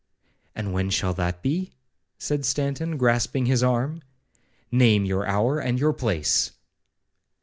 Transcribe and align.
'—'And 0.55 0.73
when 0.73 0.89
shall 0.89 1.13
that 1.13 1.43
be?' 1.43 1.73
said 2.17 2.43
Stanton, 2.43 2.97
grasping 2.97 3.45
his 3.45 3.61
arm; 3.61 4.01
'name 4.71 5.05
your 5.05 5.27
hour 5.27 5.59
and 5.59 5.77
your 5.79 5.93
place.' 5.93 6.53